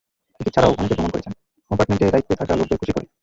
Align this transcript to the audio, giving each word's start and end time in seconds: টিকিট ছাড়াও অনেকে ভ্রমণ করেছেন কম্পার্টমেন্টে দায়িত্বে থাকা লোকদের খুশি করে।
টিকিট 0.39 0.53
ছাড়াও 0.55 0.71
অনেকে 0.73 0.95
ভ্রমণ 0.95 1.11
করেছেন 1.13 1.33
কম্পার্টমেন্টে 1.71 2.13
দায়িত্বে 2.13 2.39
থাকা 2.39 2.53
লোকদের 2.59 2.79
খুশি 2.81 2.93
করে। 2.95 3.05